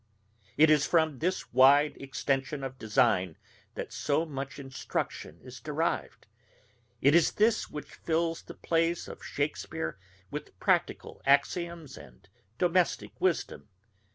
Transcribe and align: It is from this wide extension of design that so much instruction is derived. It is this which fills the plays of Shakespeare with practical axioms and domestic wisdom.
It 0.57 0.71
is 0.71 0.87
from 0.87 1.19
this 1.19 1.53
wide 1.53 1.95
extension 2.01 2.63
of 2.63 2.79
design 2.79 3.37
that 3.75 3.93
so 3.93 4.25
much 4.25 4.57
instruction 4.57 5.39
is 5.43 5.59
derived. 5.59 6.25
It 7.03 7.13
is 7.13 7.33
this 7.33 7.69
which 7.69 7.93
fills 7.93 8.41
the 8.41 8.55
plays 8.55 9.07
of 9.07 9.23
Shakespeare 9.23 9.99
with 10.31 10.59
practical 10.59 11.21
axioms 11.23 11.99
and 11.99 12.27
domestic 12.57 13.11
wisdom. 13.21 13.69